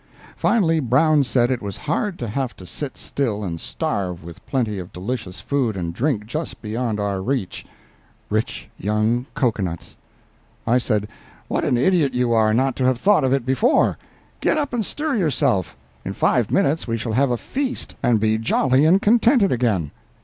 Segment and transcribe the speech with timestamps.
[0.35, 4.79] Finally Brown said it was hard to have to sit still and starve with plenty
[4.79, 9.97] of delicious food and drink just beyond our reach—rich young cocoa nuts!
[10.65, 11.07] I said,
[11.47, 13.99] "what an idiot you are not to have thought of it before.
[14.39, 18.39] Get up and stir yourself; in five minutes we shall have a feast and be
[18.39, 19.91] jolly and contented again!"